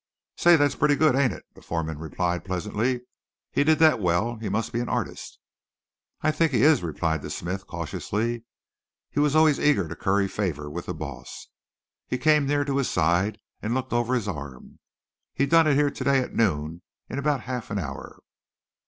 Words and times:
"Say, 0.35 0.55
that's 0.55 0.73
pretty 0.73 0.95
good, 0.95 1.15
ain't 1.15 1.31
it?" 1.31 1.43
the 1.53 1.61
foreman 1.61 1.99
replied 1.99 2.43
pleasantly. 2.43 3.01
"He 3.51 3.63
did 3.63 3.77
that 3.77 3.99
well. 3.99 4.37
He 4.37 4.49
must 4.49 4.73
be 4.73 4.79
an 4.79 4.89
artist." 4.89 5.37
"I 6.23 6.31
think 6.31 6.51
he 6.53 6.63
is," 6.63 6.81
replied 6.81 7.21
the 7.21 7.29
smith, 7.29 7.67
cautiously. 7.67 8.43
He 9.11 9.19
was 9.19 9.35
always 9.35 9.59
eager 9.59 9.87
to 9.87 9.95
curry 9.95 10.27
favor 10.27 10.71
with 10.71 10.87
the 10.87 10.95
boss. 10.95 11.49
He 12.07 12.17
came 12.17 12.47
near 12.47 12.65
to 12.65 12.77
his 12.77 12.89
side 12.89 13.37
and 13.61 13.75
looked 13.75 13.93
over 13.93 14.15
his 14.15 14.27
arm. 14.27 14.79
"He 15.35 15.45
done 15.45 15.67
it 15.67 15.75
here 15.75 15.91
today 15.91 16.17
at 16.21 16.33
noon 16.33 16.81
in 17.07 17.19
about 17.19 17.41
a 17.41 17.43
half 17.43 17.69
an 17.69 17.77
hour." 17.77 18.23